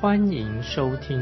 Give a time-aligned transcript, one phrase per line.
[0.00, 1.20] 欢迎收听。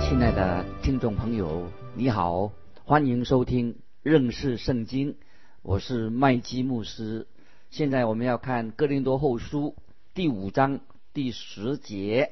[0.00, 2.52] 亲爱的听众朋友，你好，
[2.84, 5.16] 欢迎收听认识圣经，
[5.62, 7.26] 我是麦基牧师。
[7.70, 9.74] 现在我们要看哥林多后书
[10.14, 10.78] 第五章
[11.12, 12.30] 第十节。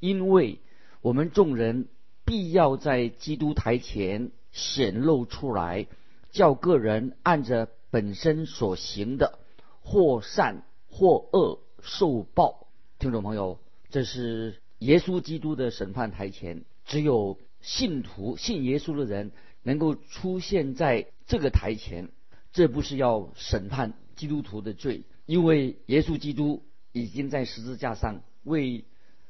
[0.00, 0.60] 因为
[1.02, 1.88] 我们众人
[2.24, 5.88] 必要在基督台前显露出来，
[6.30, 9.38] 叫个人按着本身所行的，
[9.80, 12.66] 或善或恶受报。
[12.98, 19.30] 听众朋友，这是耶稣基督的审判台前，只有信徒信耶稣的人
[19.62, 22.08] 能够出现在这个台前。
[22.52, 28.84] 这不是要审判基督徒的罪，因为耶稣基督已经在十字架上为。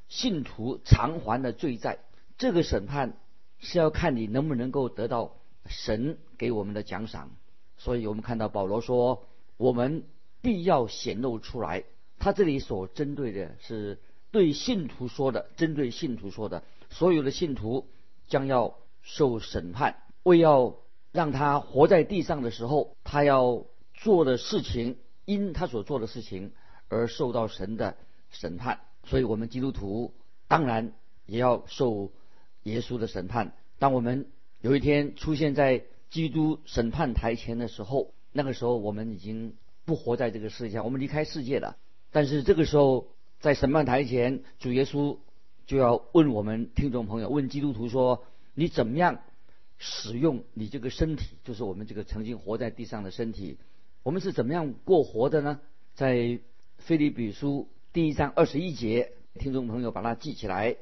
[0.06, 1.98] 信徒偿还了罪债，
[2.38, 3.18] 这个审判
[3.58, 7.30] 是要看你能不能够得到神给我们的奖赏。
[7.77, 9.25] 所以我们看到保罗说，
[9.56, 10.05] 我们
[10.41, 11.84] 必要显露出来。
[12.19, 17.86] 他这里所针对的是对信徒说的，针对信徒说的，所有的信徒
[18.27, 20.02] 将要受审判。
[20.22, 20.77] 为要
[21.12, 26.52] 让他活在地上的时候，他要做的事情，因他所做的事情
[26.89, 27.97] 而受到神的
[28.30, 28.80] 审判。
[29.05, 30.14] 所以我们基督徒
[30.48, 30.92] 当然
[31.27, 32.11] 也要受
[32.62, 33.55] 耶稣的审判。
[33.78, 34.30] 当我们
[34.61, 41.77] 有一天出现在基督审判台前的时候，那个时候我们已经不活在这个世界上，我们离开世界了。
[42.12, 43.08] 但是这个时候
[43.40, 45.18] 在审判台前，主耶稣
[45.66, 48.22] 就要问我们听众朋友，问基督徒说：
[48.55, 49.22] 你怎么样
[49.77, 51.36] 使用你这个身体？
[51.42, 53.58] 就是我们这个曾经活在地上的身体，
[54.05, 55.60] 我们是怎么样过活的呢？
[55.96, 56.39] 在
[56.78, 57.68] 菲利比书。
[57.92, 59.10] 第一章二十一节，
[59.40, 60.77] 听众朋友把它记起来，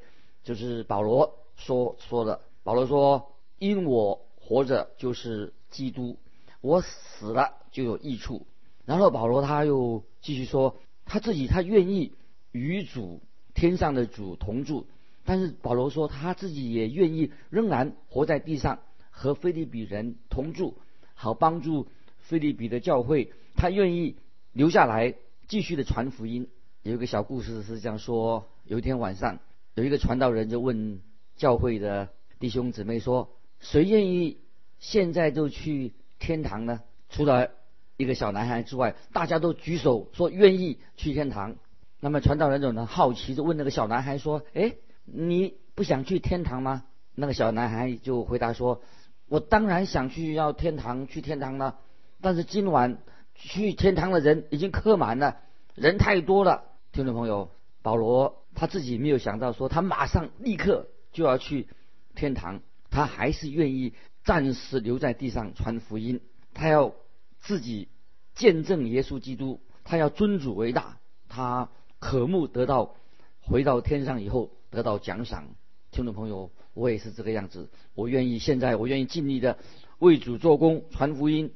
[0.44, 2.42] 就是保罗说说的。
[2.64, 6.18] 保罗说：“因我活着就是基督，
[6.60, 8.46] 我死了就有益处。”
[8.84, 12.12] 然后保罗他又继续说，他自己他愿意
[12.50, 13.22] 与主
[13.54, 14.86] 天上的主同住，
[15.24, 20.76] 但是保罗说他自己也愿意仍然活在地上和菲利比人同住，
[21.14, 21.86] 好帮助
[22.18, 23.32] 菲利比的教会。
[23.54, 24.16] 他愿意
[24.52, 25.14] 留下来
[25.46, 26.48] 继续的传福音。
[26.82, 29.38] 有一个小故事是这样说：有一天晚上，
[29.74, 31.00] 有一个传道人就问
[31.36, 32.08] 教会的
[32.40, 33.30] 弟兄姊妹说
[33.62, 34.36] ：“谁愿意
[34.78, 37.50] 现在就去天堂呢？”除了
[37.96, 41.56] 一个小男孩之外，大家都举手说愿意去天堂。
[42.00, 44.74] 那么传道人总很好奇，就问那个小男孩说：“哎，
[45.04, 46.84] 你不想去天堂吗？”
[47.14, 48.82] 那个小男孩就回答说
[49.28, 51.78] ：“我当然想去要天堂，去天堂了。
[52.20, 52.98] 但是今晚
[53.34, 55.36] 去天堂的人已经客满了，
[55.74, 57.50] 人太多了。”听众朋友，
[57.82, 61.68] 保罗他自己没有想到，说他马上立刻就要去
[62.14, 62.62] 天堂，
[62.92, 63.92] 他还是愿意
[64.22, 66.20] 暂时留在地上传福音，
[66.54, 66.94] 他要
[67.40, 67.88] 自己
[68.36, 72.94] 见证耶稣基督，他要尊主为大，他渴慕得到
[73.40, 75.48] 回到天上以后得到奖赏。
[75.90, 79.58] 听众朋友，我也是这个样子，我愿意现在我愿意尽力的
[79.98, 81.52] 为主做工传福音，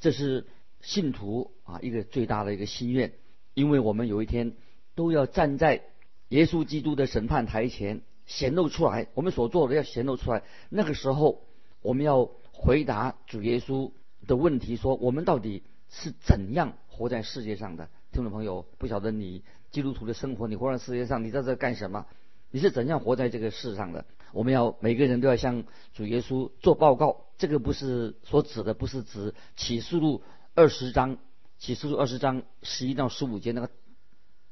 [0.00, 0.46] 这是
[0.82, 3.14] 信徒啊一个最大的一个心愿，
[3.54, 4.52] 因为我们有一天。
[4.94, 5.84] 都要站在
[6.28, 10.42] 耶稣基督的审判台前显露出来，我们所做的要显露出来。
[10.68, 11.42] 那个时候，
[11.80, 13.90] 我们要回答主耶稣
[14.26, 17.88] 的问题：说我们到底是怎样活在世界上的？
[18.12, 22.06] 听众朋友，不晓得你基督徒的生活，你活在世界上，你在这干什么？
[22.50, 24.04] 你是怎样活在这个世上的？
[24.32, 25.64] 我们要每个人都要向
[25.94, 27.26] 主耶稣做报告。
[27.38, 30.22] 这个不是所指的，不是指启示录
[30.54, 31.18] 二十章，
[31.58, 33.70] 启示录二十章十一到十五节那个。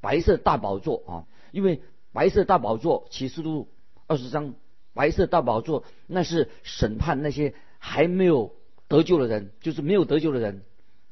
[0.00, 1.12] 白色大宝座啊，
[1.52, 3.68] 因为白色大宝座启示录
[4.06, 4.54] 二十章，
[4.94, 8.54] 白色大宝座那是审判那些还没有
[8.88, 10.62] 得救的人，就是没有得救的人，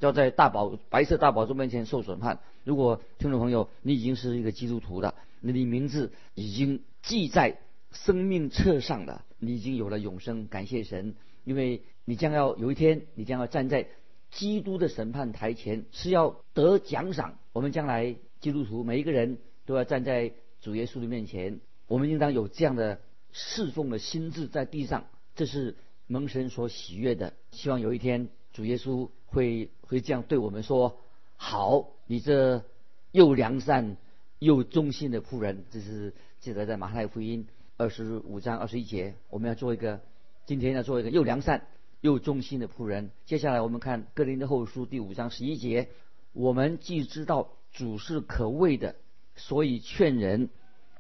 [0.01, 2.41] 要在大宝白色大宝座面前受审判。
[2.65, 7.59] 如果听众朋友你已经是一个基督徒了，你的名字已经记在
[7.93, 13.89] 生命册上了，你已经有了永生，感谢神，因为你将要有一天，你将要站在
[14.31, 17.39] 基督的审判台前，是要得奖赏。
[17.53, 18.17] 我们将来。
[18.41, 20.33] 基督徒每一个人都要站在
[20.69, 23.01] 主耶稣的面前，我们应当有这样的
[23.33, 25.77] 侍奉的心智在地上，这是
[26.07, 27.33] 蒙神所喜悦的。
[27.53, 30.99] 希望有一天主耶稣会会这样对我们说
[31.37, 32.67] ：“好，你这
[33.13, 33.97] 又良善
[34.41, 37.47] 又忠心的仆人。”这是记载在马太福音
[37.79, 39.15] 二十五章二十一节。
[39.31, 40.03] 我们要做一个，
[40.45, 41.67] 今天要做一个又良善
[42.03, 43.11] 又忠心的仆人。
[43.25, 45.89] 接下来我们看哥林的后书第五章十一节
[46.35, 48.97] ：“我们既知道主是可畏的，
[49.35, 50.49] 所以劝人；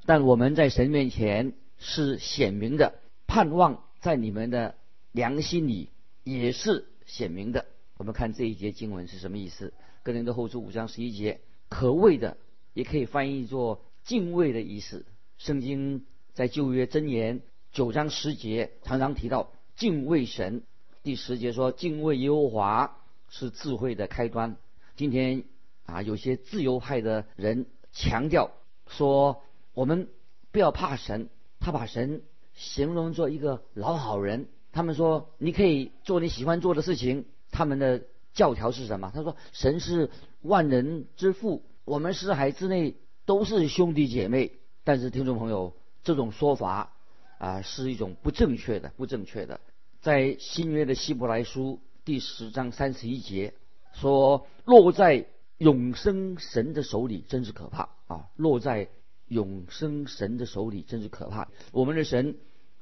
[0.08, 2.94] 但我们在神面前是显明的，
[3.26, 4.74] 盼望在你们的
[5.12, 5.90] 良心里
[6.24, 7.66] 也是显明的。”
[7.98, 9.74] 我们看这一节经文是什么意思？
[10.02, 12.38] 哥林多后书五章十一节，可畏的
[12.72, 15.04] 也可以翻译作敬畏的意思。
[15.36, 20.62] 圣经在旧约箴言九章十节常常提到敬畏神。
[21.02, 22.96] 第十节说敬畏耶和华
[23.28, 24.56] 是智慧的开端。
[24.96, 25.44] 今天
[25.84, 28.52] 啊，有些自由派的人强调
[28.86, 29.42] 说，
[29.74, 30.08] 我们
[30.50, 31.28] 不要怕神，
[31.60, 32.22] 他把神
[32.54, 34.48] 形容作一个老好人。
[34.72, 37.24] 他们说，你可以做你喜欢做的事情。
[37.50, 38.04] 他们的
[38.34, 39.10] 教条是什么？
[39.14, 40.10] 他说：“神是
[40.42, 44.52] 万人之父，我们四海之内都是兄弟姐妹。”
[44.84, 45.74] 但是听众朋友，
[46.04, 46.92] 这种说法
[47.38, 49.60] 啊是一种不正确的，不正确的。
[50.00, 53.54] 在新约的希伯来书第十章三十一节
[53.92, 55.26] 说：“落在
[55.56, 58.28] 永生神的手里，真是可怕啊！
[58.36, 58.88] 落在
[59.28, 62.36] 永生神的手里，真是可怕。”我们的神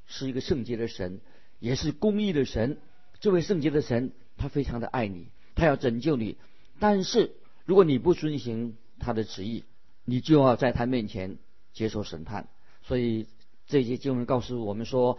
[0.06, 1.20] 是一个圣洁的神，
[1.58, 2.78] 也是公义的神。
[3.20, 4.12] 这位圣洁的神。
[4.38, 6.36] 他非常的爱你，他要拯救你，
[6.78, 9.64] 但是如果你不遵行他的旨意，
[10.04, 11.38] 你就要在他面前
[11.72, 12.46] 接受审判。
[12.82, 13.28] 所以
[13.66, 15.18] 这些经文告诉我们说，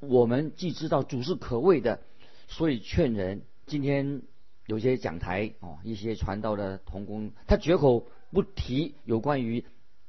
[0.00, 2.00] 我们既知道主是可畏的，
[2.48, 3.42] 所以劝人。
[3.66, 4.22] 今天
[4.64, 9.66] 有些讲台哦，一些传道的同工，他绝口不提有关于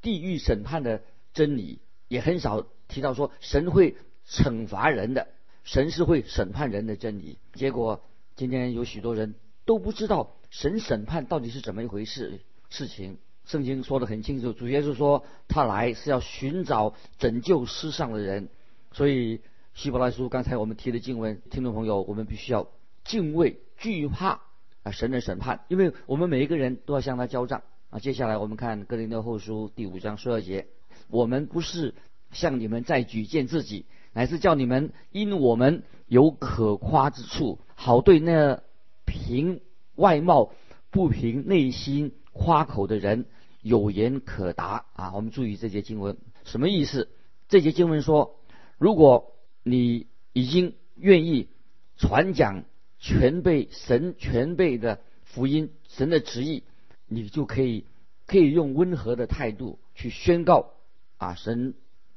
[0.07, 1.01] 地狱审判的
[1.33, 5.27] 真理，也很少提到说神会惩罚人的，
[5.65, 7.39] 神是会审判人的真理。
[7.53, 8.01] 结果。
[8.39, 9.33] 今天有许多人
[9.65, 12.39] 都不知道神审判到底是怎么一回事
[12.69, 13.17] 事情。
[13.45, 18.49] 圣经说的很清楚，主耶稣说他来是要寻找拯救世上的人。
[18.91, 19.41] 所以
[19.73, 22.69] 希伯来书刚才我们提的经文，听众朋友，我们必须要
[23.03, 24.41] 敬畏惧怕
[24.83, 27.99] 啊神的审判，因为我们每一个人都要向他交账啊。
[27.99, 30.67] 接下来我们看哥林多后书第五章十二节，
[31.09, 31.95] 我们不是
[32.31, 37.59] 向你们再举荐自己，乃是叫你们因我们有可夸之处。
[37.75, 38.61] 好对那
[39.05, 39.61] 凭
[39.95, 40.51] 外貌
[40.89, 43.25] 不凭内心夸口的人
[43.61, 45.13] 有言可答啊！
[45.13, 47.09] 我们注意这节经文什么意思？
[47.47, 48.39] 这节经文说，
[48.77, 51.49] 如果你已经愿意
[51.97, 52.63] 传讲
[52.99, 56.63] 全备神全备的福音，神的旨意，
[57.07, 57.85] 你就可以
[58.25, 60.73] 可以用温和的态度去宣告
[61.17, 61.73] 啊神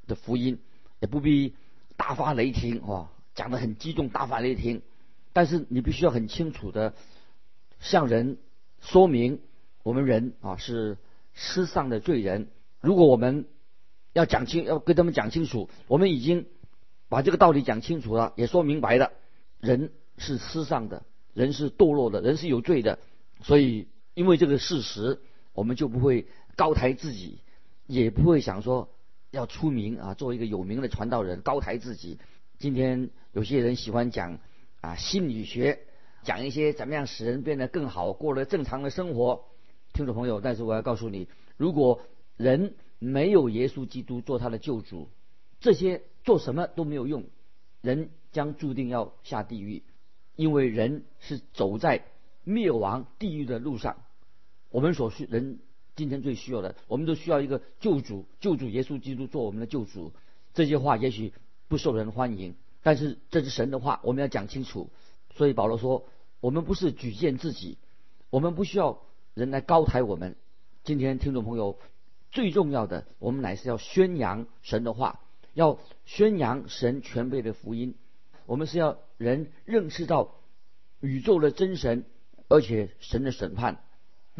[0.07, 0.59] 的福音，
[1.01, 1.55] 也不必
[1.97, 4.83] 大发雷霆哇，讲得很激动，大发雷霆。
[5.33, 6.95] 但是你必须要很清楚的
[7.79, 8.39] 向人
[8.81, 9.41] 说明，
[9.83, 10.99] 我们人啊是
[11.35, 12.49] 失上的罪人。
[12.81, 13.47] 如果我们
[14.13, 16.47] 要讲清，要跟他们讲清楚，我们已经
[17.09, 19.13] 把这个道理讲清楚了，也说明白了。
[19.61, 22.99] 人是失上的，人是堕落的，人是有罪的。
[23.43, 23.87] 所以，
[24.21, 25.19] 因为这个事实，
[25.55, 27.39] 我们就不会高抬自己，
[27.87, 28.91] 也不会想说
[29.31, 32.19] 要出名啊，做一个有名的传道人，高抬自己。
[32.59, 34.39] 今天有些人喜欢讲。
[34.83, 35.81] 啊，心理学
[36.23, 39.45] 讲一些怎么样使人变得更好，过了正常的生活。
[39.93, 41.29] 听众朋友，但是我要告诉你，
[41.59, 42.01] 如果
[42.39, 45.11] 人没有耶稣基督做他的救主，
[45.61, 47.25] 这些做什么都没有用，
[47.83, 49.83] 人将注定要下地狱，
[50.35, 52.05] 因为人是走在
[52.45, 53.99] 灭亡地狱的路上。
[54.71, 55.59] 我们所需人
[55.97, 60.13] 今天最需要的，我们都需要一个救主，救主耶稣基督做我们的救主。
[60.55, 61.33] 这些话也许
[61.69, 62.55] 不受人欢迎。
[62.83, 64.91] 但是这是神的话，我们要讲清楚。
[65.35, 66.07] 所以保罗说
[66.41, 67.79] ：“我们不是举荐自己，
[68.31, 69.03] 我们不需要
[69.35, 70.37] 人来高抬我们。
[70.83, 71.79] 今天听众朋友，
[72.31, 75.21] 最重要的，我们乃是要宣扬神的话，
[75.53, 77.95] 要宣扬神全备的福音。
[78.47, 80.37] 我们是要人认识到
[81.01, 82.05] 宇宙的真神，
[82.49, 83.85] 而且神的审判，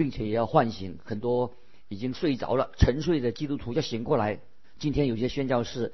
[0.01, 1.53] 并且也要唤醒很多
[1.89, 4.41] 已经睡着了、沉睡的基督徒，要醒过来。
[4.79, 5.93] 今天有些宣教士，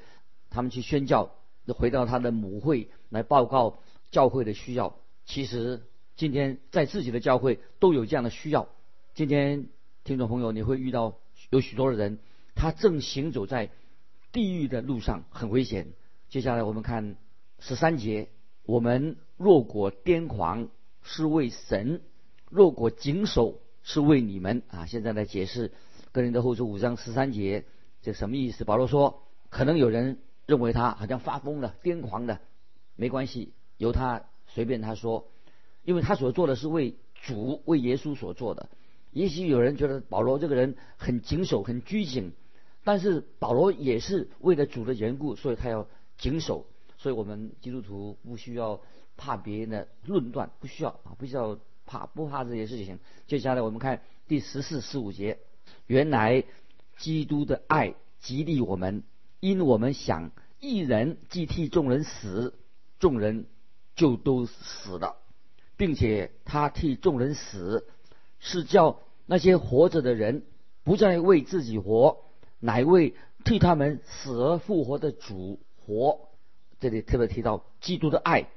[0.48, 1.34] 他们去宣教。”
[1.76, 3.80] 回到他的母会来报告
[4.12, 4.94] 教会的需要。
[5.24, 5.82] 其实
[6.14, 8.68] 今天在自己的教会都有这样的需要。
[9.16, 9.66] 今天
[10.04, 11.18] 听众朋友，你会遇到
[11.50, 12.20] 有许多的人，
[12.54, 13.70] 他正行走在
[14.30, 15.88] 地狱的路上，很危险。
[16.28, 17.16] 接下来我们看
[17.58, 18.28] 十三节：
[18.62, 20.68] 我们若果癫狂，
[21.02, 21.98] 是为神；
[22.48, 24.62] 若果谨守，是为你们。
[24.68, 25.72] 啊，现在来解释
[26.12, 27.64] 个人的后书五章十三节，
[28.02, 28.64] 这什么意思？
[28.64, 30.18] 保罗说，可能有人。
[30.46, 32.38] 认为他好像发疯了、癫狂的，
[32.94, 35.26] 没关系，由他随便他说，
[35.82, 38.68] 因为他所做的是为主、为耶稣所做的。
[39.10, 42.30] 也许有人觉得保罗这个人很谨守、很拘谨，
[42.84, 46.66] 但是保罗也是为了主的缘故，所以他要谨守。
[46.96, 48.80] 所以我们基督徒不需要
[49.16, 52.98] 怕别人的论断，不需要啊，不需要怕，不怕这些事情。
[53.26, 55.38] 接下来我们看第十四、十五节，
[55.86, 56.44] 原来
[56.98, 59.04] 基督的爱激励我们，
[59.40, 62.54] 因我们想一人既替众人死，
[62.98, 63.46] 众人
[63.94, 65.16] 就都死了，
[65.76, 67.86] 并且他替众人死，
[68.40, 70.44] 是叫那些活着的人
[70.82, 72.24] 不再为自己活，
[72.58, 73.14] 乃为
[73.44, 76.28] 替他们死而复活的主活。
[76.80, 78.48] 这里特别提到基督的爱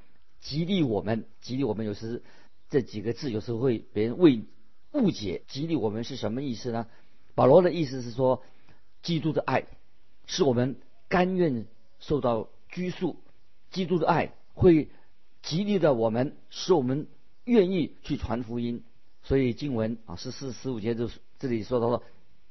[0.42, 1.86] 激励我们，激励我们。
[1.86, 2.24] 有时
[2.70, 4.44] 这几个字有时候会别人为
[4.92, 6.88] 误解，激励我们是什么意思呢？
[7.36, 8.44] 保罗的意思是说，
[9.02, 9.66] 基督的爱
[10.26, 10.76] 是我们
[11.08, 11.66] 甘愿
[12.00, 13.18] 受到拘束，
[13.72, 14.90] 基督的爱会
[15.42, 17.08] 激励着我们，使我们
[17.46, 18.84] 愿意去传福音。
[19.24, 21.10] 所以经文啊十四十五节就
[21.40, 22.04] 这里说到了，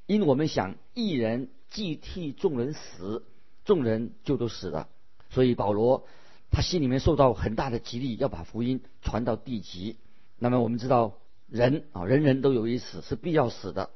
[0.07, 3.25] 因我们想一人既替众人死，
[3.65, 4.89] 众人就都死了。
[5.31, 6.07] 所以保罗
[6.51, 9.97] 他心里面受到很大的激励，要把福音传到地极。
[10.39, 11.15] 那么我们知道，
[11.49, 13.91] 人啊，人人都有一死，是必要死的。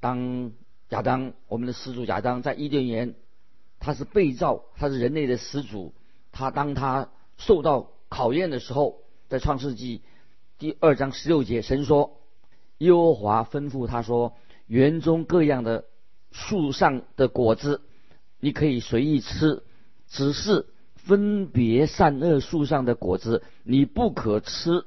[0.00, 0.52] 当
[0.90, 3.14] 亚当，我们的始祖亚当在伊甸园，
[3.80, 5.94] 他是被造，他是人类的始祖。
[6.32, 8.98] 他当他受到考验的时候，
[9.28, 10.02] 在创世纪
[10.58, 12.20] 第二章十六节，神说
[12.78, 14.34] ：“耶和华吩咐他说，
[14.66, 15.84] 园中各样的
[16.30, 17.80] 树上的果子，
[18.38, 19.62] 你可以随意吃，
[20.08, 20.66] 只是。”
[21.06, 24.86] 分别善恶树上的果子，你不可吃，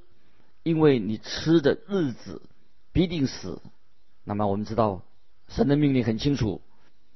[0.70, 2.44] 因为你吃的日子
[2.92, 3.60] 必定死。
[4.24, 5.04] 那么我们知道
[5.48, 6.62] 神的命令很清楚，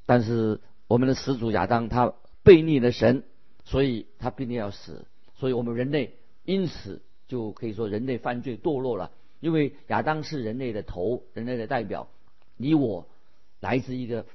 [0.07, 3.23] 但是我们的始祖亚当他背逆了神，
[3.63, 5.05] 所以他必定要死。
[5.35, 12.07] 所以我们人类因此就可以说人类犯罪堕落了，因为亚当是人类的头，人类的代表，
[12.57, 13.07] 你我
[13.59, 14.25] 来自一个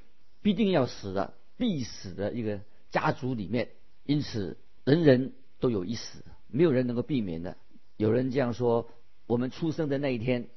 [0.41, 3.67] 必定要死的必死的一个家族里面。
[4.05, 7.57] 因此，人人都有一死，没有人能够避免的。
[7.97, 8.89] 有人这样说：
[9.29, 10.47] 我们出生的那一天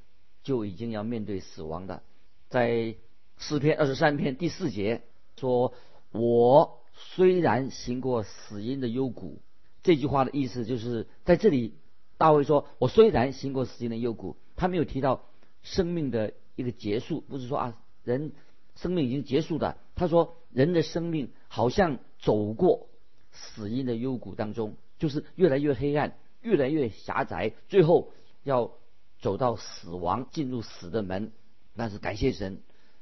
[0.41, 2.01] 就已经要面对死亡的。
[2.49, 2.95] 在
[3.37, 5.03] 诗篇二十三篇第四节
[5.37, 5.75] 说
[6.11, 9.43] ：“我虽然行过死荫的幽谷。”
[9.83, 11.75] 这句话的意思就是在这里，
[12.17, 15.23] 大卫说：“我虽然行过死荫的幽谷。”他没有提到
[15.61, 18.31] 生命的一个结束，不是说啊人
[18.75, 19.77] 生命已经结束的。
[19.93, 22.87] 他说人的生命好像走过。
[23.35, 28.11] 死因的幽谷当中，就是越来越黑暗，越来越狭窄，最后
[28.43, 28.71] 要
[29.19, 31.31] 走到死亡，进入死的门。
[31.75, 32.59] 但是感谢神，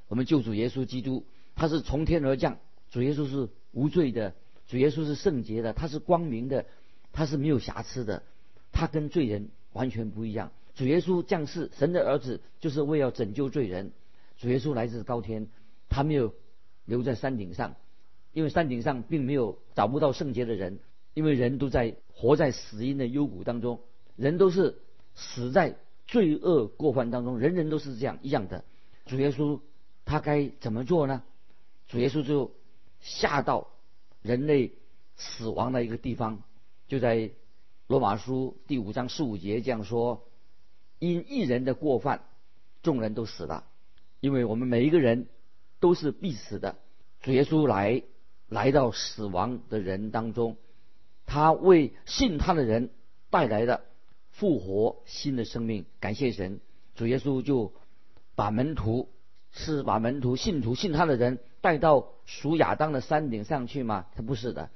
[0.07, 4.33] 我们救主耶稣基督，他是从天而降，主耶稣是无罪的，
[4.67, 6.65] 主耶稣是圣洁的，他是光明的，
[7.11, 8.23] 他是没有瑕疵的，
[8.71, 10.51] 他跟罪人完全不一样。
[10.73, 13.91] 主耶稣降世，神的儿子，就是为要拯救罪人。
[14.37, 15.47] 主耶稣来自高天，
[15.89, 16.33] 他没有
[16.85, 17.75] 留在山顶上。
[18.33, 20.79] 因为山顶上并没有找不到圣洁的人，
[21.13, 23.81] 因为人都在活在死因的幽谷当中，
[24.15, 24.77] 人都是
[25.15, 25.77] 死在
[26.07, 28.63] 罪恶过犯当中，人人都是这样一样的。
[29.05, 29.59] 主耶稣
[30.05, 31.23] 他该怎么做呢？
[31.87, 32.51] 主耶稣就
[32.99, 33.67] 下到
[34.21, 34.73] 人类
[35.15, 36.43] 死亡的一个地方，
[36.87, 37.31] 就在
[37.87, 40.27] 罗马书第五章十五节这样说：
[40.99, 42.23] 因一人的过犯，
[42.83, 43.65] 众人都死了，
[44.19, 45.27] 因为我们每一个人
[45.79, 46.77] 都是必死的。
[47.21, 48.03] 主耶稣来。
[48.51, 50.57] 来到死亡的人当中，
[51.25, 52.89] 他为信他的人
[53.29, 53.85] 带来的
[54.31, 55.85] 复活新的生命。
[55.99, 56.59] 感谢神，
[56.95, 57.73] 主耶稣就
[58.35, 59.09] 把门徒
[59.51, 64.07] 是把门徒信徒信他的人带到属亚当的山顶上去吗？
[64.15, 64.69] 他不是的，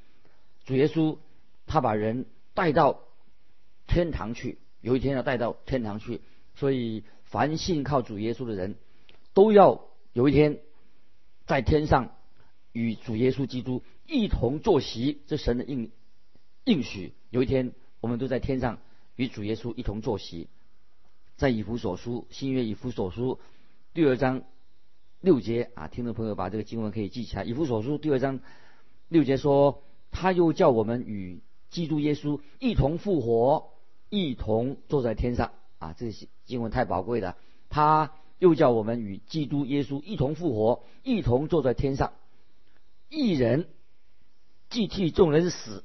[0.66, 1.18] 主耶稣
[1.66, 3.02] 他把人带到
[3.88, 6.22] 天堂去，有一天要带到天堂去。
[6.56, 8.76] 所以凡信靠主耶稣的人，
[9.34, 10.60] 都要有一天
[11.46, 12.12] 在天上。
[12.78, 15.92] 与主耶稣基督一同坐席，这神的应
[16.66, 17.72] 应许，有一天
[18.02, 18.80] 我们都在天上
[19.15, 20.48] 与主耶稣一同坐席。
[21.38, 23.39] 在以弗所书新约以弗所书
[23.93, 24.43] 第二章
[25.19, 27.43] 六节啊，听众朋友把这个经文可以记起来。
[27.43, 28.39] 以弗所书第二章
[29.10, 33.72] 六节说：“他又叫我们与基督耶稣一同复活，
[34.10, 37.36] 一同坐在天上。”啊，这些经文太宝贵了。
[37.69, 42.13] 他又叫我们与基督耶稣一同复活，一同坐在天上。
[43.10, 43.67] 一人
[44.69, 45.84] 既替众人死，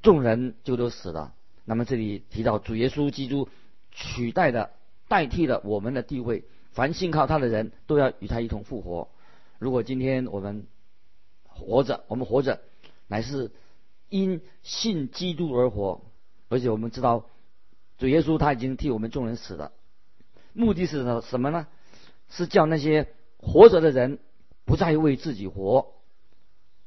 [0.00, 1.34] 众人就都死了。
[1.64, 3.48] 那么这里提到主耶稣基督
[3.90, 4.70] 取代的、
[5.08, 9.08] 代替了我们的地位，凡信靠他的人都要与他一同复活。
[9.58, 10.66] 如果今天我们
[11.44, 12.60] 活着，我们活着
[13.06, 13.50] 乃是
[14.08, 16.02] 因信基督而活，
[16.48, 17.26] 而且我们知道
[17.96, 19.72] 主耶稣他已经替我们众人死了，
[20.52, 21.66] 目的是什么呢？
[22.28, 24.18] 是叫那些活着的人
[24.64, 25.94] 不再为自己活，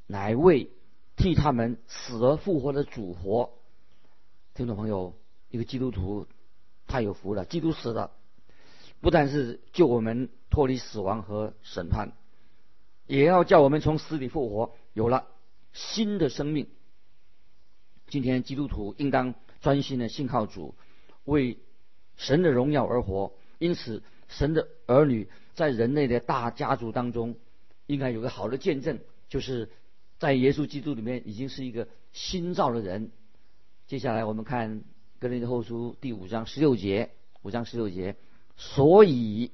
[0.05, 0.69] 乃为
[1.15, 3.56] 替他们死而复活的主活。
[4.57, 5.13] 听众朋友，
[5.51, 6.25] 一个基督徒
[6.87, 8.09] 太有福了，基督死了，
[9.01, 12.13] 不但是救我们脱离死亡和审判，
[13.05, 15.27] 也要叫我们从死里复活，有了
[15.73, 16.67] 新的生命。
[18.07, 20.73] 今天基督徒应当专心的信靠主，
[21.23, 21.59] 为
[22.15, 23.33] 神的荣耀而活。
[23.59, 27.35] 因此，神的儿女在人类的大家族当中，
[27.85, 28.97] 应该有个好的见证，
[29.29, 29.69] 就是
[30.17, 33.11] 在耶稣基督里面已经是一个新造的人。
[33.87, 34.83] 接下来我们看
[35.17, 38.17] 哥林多后书第五章十六节，五章十六节，
[38.57, 39.51] 所以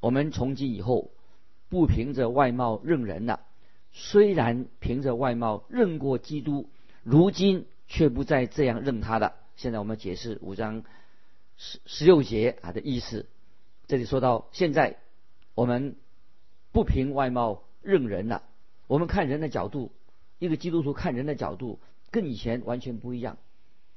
[0.00, 1.12] 我们从今以后
[1.68, 3.46] 不凭着外貌认人了，
[3.92, 6.68] 虽然凭着外貌认过基督，
[7.04, 9.34] 如今却不再这样认他的。
[9.54, 10.82] 现在我们解释五章。
[11.58, 13.26] 十十六节啊的意思，
[13.86, 14.98] 这里说到现在，
[15.54, 15.96] 我们
[16.70, 18.42] 不凭外貌认人了。
[18.88, 19.90] 我们看人的角度，
[20.38, 21.78] 一个基督徒看人的角度
[22.16, 23.36] 跟以前完全不一样，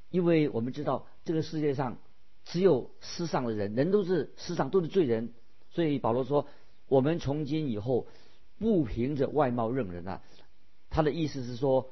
[0.10, 1.98] 因为我们知道这个世界上
[2.44, 5.32] 只有世上的人，人都是世上都是罪人，
[5.70, 6.46] 所以保罗说，
[6.90, 8.08] 我们从今以后
[8.58, 10.22] 不凭着外貌认人了。
[10.90, 11.90] 他的意思是说。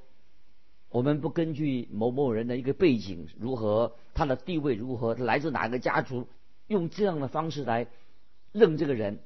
[0.90, 6.30] 我们不根据某某人的一个背景如何，他的地位如何，来自哪个家族，
[6.68, 7.88] 用这样的方式来
[8.54, 9.20] 认这个人，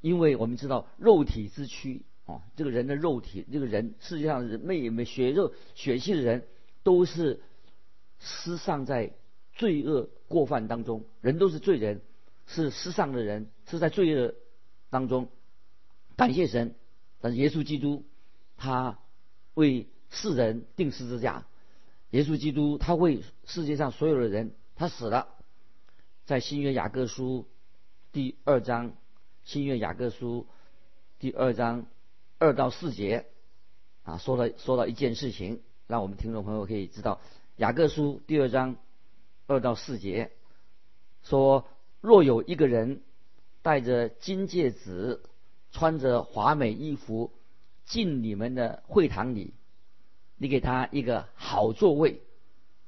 [0.00, 6.44] 因为我们知道肉体之躯啊，这个人的肉体，这个人世界上人没没血肉血气的人，
[6.82, 7.40] 都是
[8.20, 9.14] 失丧在
[9.54, 12.02] 罪恶过犯当中，人都是罪人，
[12.46, 14.34] 是失丧的人，是在罪恶
[14.90, 15.28] 当中。
[16.16, 16.74] 感谢神，
[17.20, 18.04] 但是耶稣基督
[18.56, 18.98] 他
[19.54, 19.88] 为。
[20.08, 21.46] 世人定十字架，
[22.10, 25.26] 耶稣基督他为世界上所有的人，他死了。
[26.24, 27.48] 在新约雅各书
[28.12, 28.94] 第二章，
[29.42, 30.46] 新约雅各书
[31.18, 31.86] 第二章
[32.38, 33.26] 二到四节
[34.02, 37.20] 啊，说了说到一件事情，让我们听众朋友可以知道，
[37.56, 38.76] 雅各书第二章
[39.46, 40.30] 二到四节
[41.22, 41.66] 说，
[42.00, 43.02] 若有一个人
[43.62, 45.22] 戴着金戒指，
[45.72, 47.32] 穿着华美衣服
[47.84, 49.54] 进你们的会堂里。
[50.38, 52.20] 你给他一个好座位，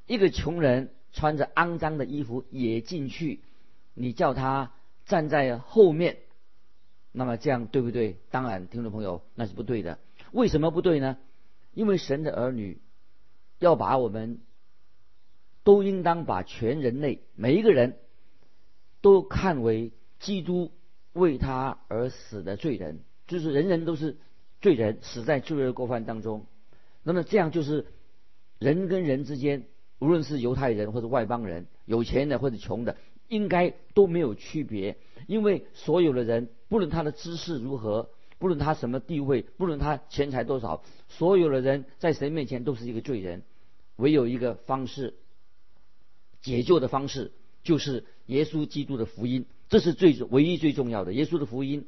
[0.06, 3.40] 一个穷人穿着肮脏的衣服也进去，
[3.94, 4.72] 你叫他
[5.06, 6.18] 站在后面，
[7.12, 8.16] 那么这样对不对？
[8.31, 9.99] 当然，听众朋友那是不对的。
[10.33, 11.16] 为什么不对呢？
[11.75, 12.81] 因为神的儿女
[13.59, 14.40] 要把我们
[15.64, 17.97] 都应当把全人类每一个人
[19.01, 20.73] 都看为基督
[21.12, 24.16] 为他而死的罪人，就是人人都是
[24.61, 26.47] 罪人，死在罪恶过犯当中。
[27.03, 27.87] 那么这样就是
[28.59, 29.66] 人跟人之间，
[29.99, 32.97] 无论是犹太人或者外邦人，有钱的或者穷的，
[33.29, 43.43] 应该都没有区别，因为所有的人，不论他的知识如何，不论他什么地位，不论他钱财多少，所有的人在神面前都是一个罪人。
[43.97, 45.14] 唯有一个方式
[46.41, 51.12] 解救的方式，就是耶稣基督的福音，这是最唯一最重要的。
[51.12, 51.87] 耶稣的福音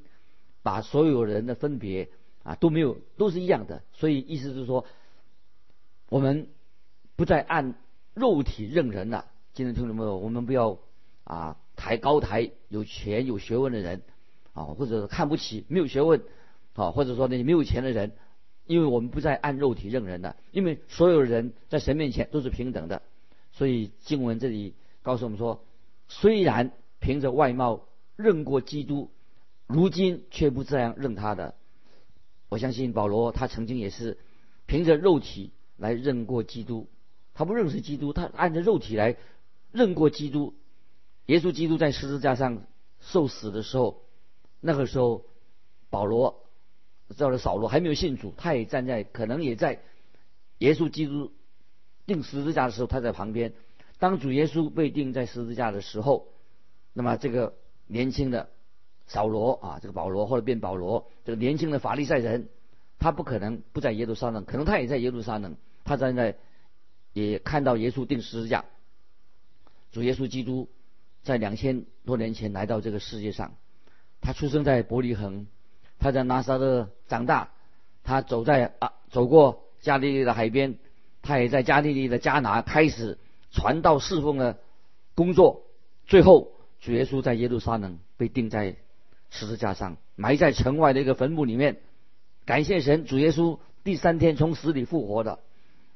[0.63, 2.09] 把所有人的分别
[2.43, 3.83] 啊都没有，都是一样的。
[3.93, 4.87] 所以意思是说。
[6.09, 6.49] 我们
[7.15, 7.77] 不再按
[8.15, 9.31] 肉体认人了。
[9.55, 10.77] 今天听众朋友，我们不要
[11.31, 14.03] 啊抬高抬有钱有学问的人
[14.53, 16.23] 啊，或者看不起没有学问
[16.75, 18.13] 啊，或者说那些没有钱的人，
[18.67, 20.35] 因为我们不再按肉体认人了。
[20.51, 23.03] 因为所有人在神面前都是平等的。
[23.53, 25.65] 所以经文这里告诉我们说，
[26.09, 29.11] 虽然凭着外貌认过基督，
[29.67, 31.55] 如今却不这样认他的。
[32.49, 34.19] 我相信保罗他曾经也是
[34.67, 35.53] 凭着肉体。
[35.81, 36.89] 来认过基督，
[37.33, 39.17] 他不认识基督，他按着肉体来
[39.73, 40.53] 认过基督。
[41.31, 42.65] 耶稣基督在十字架上
[42.99, 44.03] 受死的时候，
[44.59, 45.25] 那个时候
[45.89, 46.45] 保罗
[47.17, 49.81] 叫了扫罗还没有信主，他也站在，可能也在
[50.59, 51.31] 耶稣基督
[52.05, 53.53] 钉十字架的时候，他在旁边。
[54.01, 56.27] 当主耶稣被钉在十字架的时候，
[56.93, 57.55] 那么这个
[57.87, 58.51] 年轻的
[59.07, 62.49] 扫罗啊，这个保罗或者变保罗，这个年轻的法利赛人，
[62.99, 65.57] 他不可能不在耶路撒冷，可能他也在耶路撒冷。
[65.85, 66.37] 他站在
[67.13, 68.65] 也看到耶稣钉十字架，
[69.93, 70.69] 主耶稣基督
[71.23, 73.55] 在两千多年前来到这个世界上，
[74.21, 75.47] 他出生在伯利恒，
[75.99, 77.51] 他在拿撒勒长大，
[78.03, 80.79] 他走在啊走过加利利的海边，
[81.23, 83.19] 他也在加利利的迦拿开始
[83.51, 84.59] 传道侍奉的
[85.15, 85.63] 工作，
[86.07, 88.77] 最后主耶稣在耶路撒冷被钉在
[89.31, 91.81] 十字架上，埋在城外的一个坟墓里面，
[92.45, 95.39] 感谢神，主耶稣第三天从死里复活的。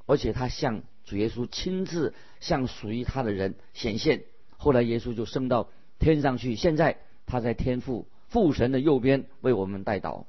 [0.07, 4.25] 而且他向主耶稣亲自向属于他的人显现。
[4.65, 6.97] 后来耶稣就升到天上去，现在
[7.27, 10.27] 他在天父父神的右边为我们带导。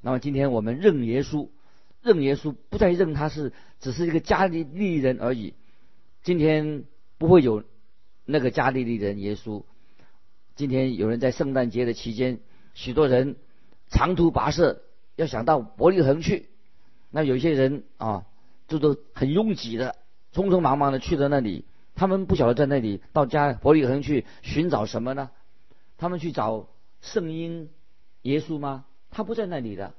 [0.00, 1.50] 那么今天我们认耶稣，
[2.02, 5.54] 认耶稣不再认他是只是一个加利利人而已。
[6.24, 6.82] 今天
[7.16, 7.62] 不会有
[8.24, 9.62] 那个加利利人耶稣。
[10.56, 12.40] 今天有人在圣诞节的期间，
[12.74, 13.36] 许多人
[13.88, 14.82] 长途跋涉
[15.14, 16.48] 要想到伯利恒去。
[17.12, 18.26] 那有些人啊，
[18.66, 19.94] 这都很拥挤的，
[20.34, 21.64] 匆匆忙忙的去了那里。
[21.96, 25.30] 他们不晓得在那里到家伯利恒去寻找什么呢？
[25.96, 26.68] 他们去找
[27.00, 27.70] 圣婴
[28.22, 28.84] 耶稣吗？
[29.10, 29.94] 他不在那里的。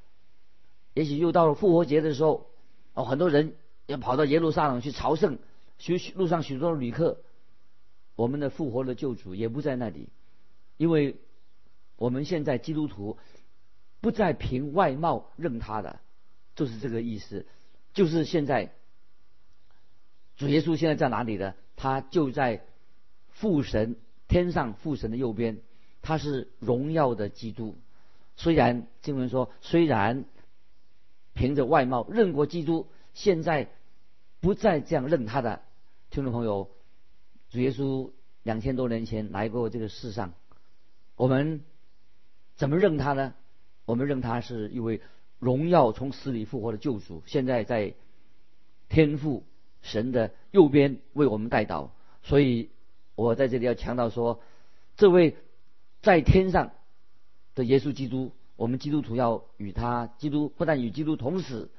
[0.94, 2.50] 也许又到了复活节的时候，
[2.94, 3.56] 哦，很多人
[3.88, 5.40] 要跑到耶路撒冷去朝圣，
[5.80, 7.20] 许许路上许多旅客，
[8.16, 10.10] 我们的复活的救主也不在那里，
[10.78, 11.16] 因为
[11.96, 13.18] 我们现在基督徒
[14.02, 16.00] 不再凭外貌认他的。
[16.56, 17.46] 就是这个意思，
[17.94, 18.72] 就是现在
[20.36, 21.54] 主耶稣现在在哪里呢？
[21.78, 22.66] 他就在
[23.30, 23.96] 父神
[24.28, 25.60] 天上父神的右边，
[26.02, 27.78] 他是荣耀的基督。
[28.36, 30.26] 虽然经文说，虽然
[31.34, 33.70] 凭着外貌认过基督，现在
[34.42, 35.62] 不再这样认他的
[36.10, 36.70] 听众朋友，
[37.50, 38.12] 主耶稣
[38.44, 40.34] 两千多年前来过这个世上，
[41.16, 41.64] 我们
[42.58, 43.34] 怎么认他呢？
[43.86, 45.00] 我们认他是一位。
[45.40, 47.94] 荣耀从死里复活的救主，现在在
[48.90, 49.44] 天父
[49.82, 51.92] 神的右边为我们带导。
[52.24, 52.70] 所以，
[53.16, 54.42] 我在这里要强调说，
[54.96, 55.38] 这位
[56.02, 56.72] 在天上
[57.56, 61.70] 的耶稣基督，我们基督徒要与他基督不但与基督同死，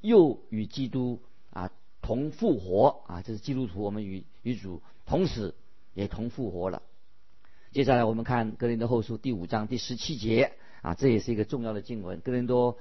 [0.00, 3.22] 又与基督啊同复活啊！
[3.22, 5.54] 这是基督徒，我们与与主同死
[5.94, 6.82] 也同复活了。
[7.70, 12.76] 接下来我们看格林多后书第五章第十七节啊，这也是一个重要的经文，格林多。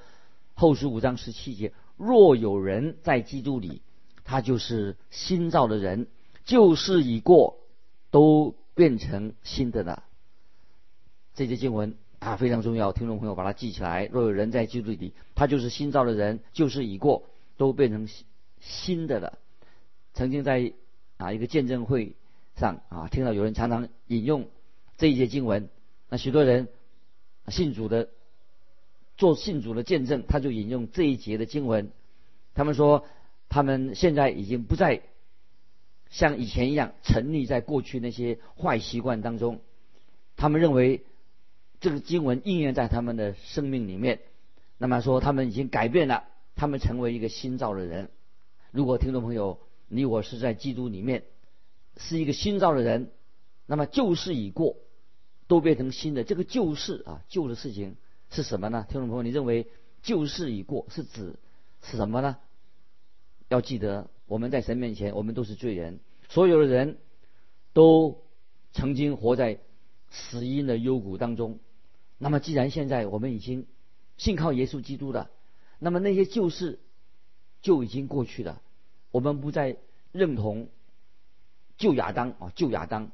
[0.53, 3.81] 后十五章十七节：若有人在基督里，
[4.23, 6.07] 他就是新造的人，
[6.45, 7.59] 旧事已过，
[8.09, 10.03] 都变成新的了。
[11.33, 14.05] 这节经文啊非常重要，听众朋友把它记起来。
[14.05, 17.23] 若有人在基督里，他就是新造的人，旧事已过，
[17.57, 18.07] 都变成
[18.59, 19.37] 新的了。
[20.13, 20.73] 曾经在
[21.17, 22.15] 啊一个见证会
[22.55, 24.47] 上啊，听到有人常常引用
[24.97, 25.69] 这一节经文，
[26.09, 26.67] 那许多人
[27.47, 28.09] 信主的。
[29.17, 31.91] 做信主的见证，他就引用这一节的经文。
[32.55, 33.05] 他们说，
[33.51, 35.01] 他们现在已经不再
[36.09, 39.59] 像以前一样沉溺在过去那些坏习惯当中。
[40.37, 41.03] 他们认为
[41.81, 44.21] 这个经文应验在他们的生命里面。
[44.77, 46.23] 那么说，他们已经改变了，
[46.55, 48.09] 他们成为一个新造的人。
[48.71, 49.59] 如果听众朋友
[49.89, 51.23] 你我是在基督里面
[51.97, 53.11] 是一个新造的人，
[53.65, 54.77] 那么旧事已过，
[55.47, 56.23] 都变成新的。
[56.23, 57.97] 这个旧事啊，旧的事情。
[58.29, 58.85] 是什么呢？
[58.89, 59.67] 听众朋友，你认为
[60.03, 61.35] 旧事已过是指
[61.83, 62.37] 是什么呢？
[63.51, 66.97] 要记得，我们在神面前，我们都是罪人，所有的人
[67.73, 68.23] 都
[68.71, 69.59] 曾经活在
[70.09, 71.59] 死因的幽谷当中。
[72.17, 73.67] 那么，既然现在我们已经
[74.15, 75.29] 信靠耶稣基督了，
[75.79, 76.79] 那么那些旧事
[77.61, 78.61] 就已经过去了。
[79.11, 79.75] 我们不再
[80.13, 80.69] 认同
[81.75, 83.11] 旧亚当啊，旧亚当，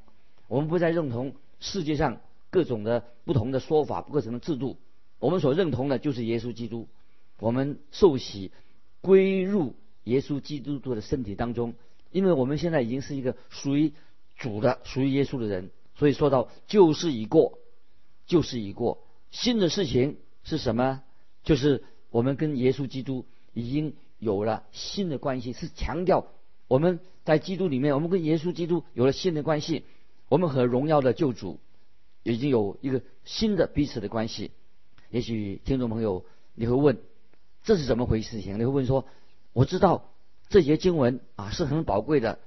[0.47, 2.21] 我们不再认同世界上
[2.51, 4.77] 各种的不同的说法、各种的制度。
[5.17, 6.87] 我们所认同的就是耶稣基督，
[7.39, 8.51] 我们受洗
[9.01, 9.73] 归入
[10.07, 11.73] 耶稣基督的身体当中，
[12.11, 13.93] 因为我们现在已经是一个属于
[14.37, 17.59] 主的、属于耶稣的人，所以说到旧事已过，
[18.25, 21.03] 旧事已过，新的事情是什么？
[21.43, 26.27] 就是我们跟耶稣基督已经有了新的关系，是强调
[26.67, 29.83] 我们在基督里面，我们跟耶稣基督有了新的关系，
[30.29, 31.59] 我们和荣耀的救主
[32.23, 34.51] 已经有一个新的彼此的关系。
[35.09, 36.97] 也许听众朋友你会问，
[37.63, 38.41] 这是怎么回事？
[38.41, 39.05] 情你会问说，
[39.57, 40.11] 我知道
[40.49, 42.37] 这节经文啊是很宝贵的，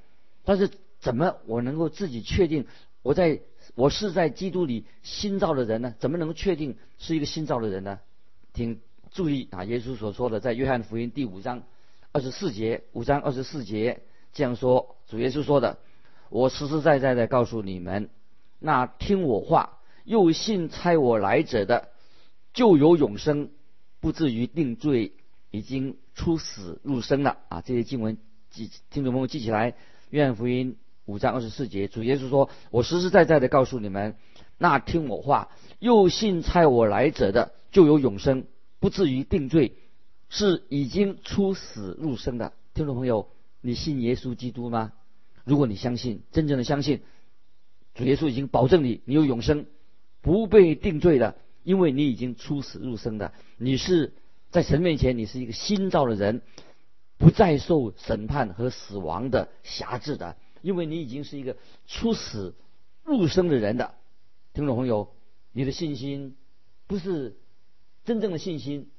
[0.44, 0.70] 但是
[1.00, 2.68] 怎么我能够自己确定
[3.02, 3.40] 我在
[3.74, 5.92] 我是在基督里新造的人呢？
[5.98, 7.98] 怎么能确定是一个新造的人呢？
[8.54, 11.64] 请注意啊，耶稣所说的，在约翰福音第五章
[12.12, 15.78] 二十四节，五章二十四节这样说，主耶稣说的
[16.30, 18.08] ：“我实实在在的告诉你们，
[18.60, 21.88] 那听我话又信差我来者的。”
[22.54, 23.50] 就有永生，
[23.98, 25.12] 不至于定罪，
[25.50, 27.62] 已经出死入生了啊！
[27.62, 28.18] 这些经文
[28.50, 29.74] 记，听众朋友记起来。
[30.10, 34.16] 约翰福音五章二十四节，主耶稣说：“我实实在在的告诉你们，
[34.58, 38.44] 那听我话又信差我来者的，就有永生，
[38.80, 39.72] 不至于定罪，
[40.28, 43.30] 是已经出死入生的。”听众朋友，
[43.62, 44.92] 你信耶稣基督吗？
[45.44, 47.00] 如果你相信，真正的相信，
[47.94, 49.64] 主耶稣已经保证你，你有永生，
[50.20, 51.36] 不被定罪的。
[51.62, 54.12] 因为你已经出死入生的，你是
[54.50, 56.42] 在神面前，你是一个新造的人，
[57.18, 60.36] 不再受审判和死亡的辖制的。
[60.60, 62.54] 因为你已经是一个出死
[63.04, 63.94] 入生的人的
[64.52, 65.14] 听众朋友，
[65.52, 66.36] 你的信心
[66.86, 67.36] 不是
[68.04, 68.90] 真正的信心，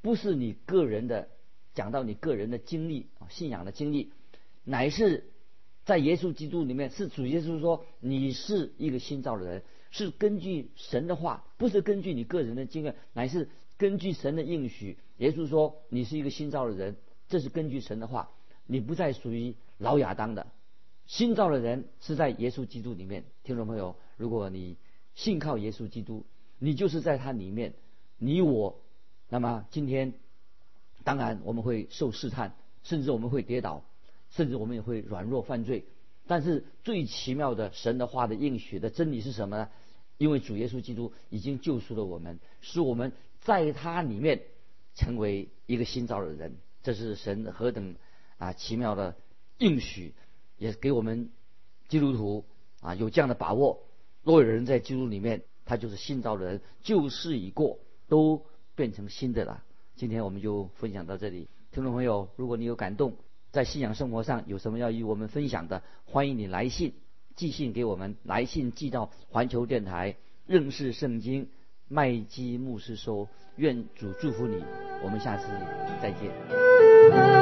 [0.00, 1.28] 不是你个人的
[1.74, 4.12] 讲到你个人的经历，信仰的经历，
[4.64, 5.30] 乃是
[5.84, 13.48] 在耶稣基督里面，是主耶稣说你是一个新造的人，是根据神的话，不是根据你个人的经验，乃是
[13.80, 14.98] 根据神的应许。
[15.16, 16.96] 耶稣说你是一个新造的人，
[17.28, 18.30] 这是根据神的话，
[18.66, 20.46] 你不再属于老亚当的。
[21.06, 24.76] 新造的人是在耶稣基督里面，听众朋友，如果你
[25.14, 26.26] 信靠耶稣基督，
[26.58, 27.72] 你就是在他里面，
[28.18, 28.82] 你我，
[29.30, 30.12] 那么今天，
[31.02, 33.82] 当然我们会受试探，甚至我们会跌倒，
[34.28, 35.86] 甚至我们也会软弱犯罪。
[36.26, 39.70] 但是最奇妙的神的话的应许的真理是什么呢？
[40.18, 44.42] 因为主耶稣基督已经救赎了我们，使我们在他里面
[44.94, 46.56] 成为一个新造的人。
[46.82, 47.96] 这是神何等
[48.38, 49.16] 啊奇妙的
[49.58, 50.14] 应许！
[50.56, 51.30] 也给我们
[51.88, 52.44] 基督徒
[52.80, 53.82] 啊有这样的把握。
[54.22, 59.62] 若有人在基督里面，他就是新造的人，旧事已过，都变成新的了。
[59.96, 63.16] 今天我们就分享到这里，听众朋友，如果你有感动，
[63.50, 66.94] 在信仰生活上有什么要与我们分享的，欢迎你来信
[67.36, 71.48] 寄信给我们，来信寄到环球电台认识圣经
[71.90, 73.28] 麦基牧师说。
[73.56, 74.64] 愿主祝福你，
[75.02, 75.48] 我们下次
[76.00, 77.39] 再见。